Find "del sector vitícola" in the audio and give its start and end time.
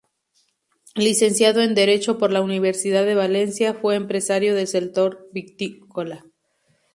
4.55-6.25